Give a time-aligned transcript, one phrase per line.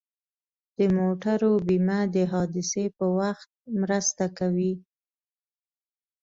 [0.77, 3.49] د موټرو بیمه د حادثې په وخت
[3.81, 4.73] مرسته کوي.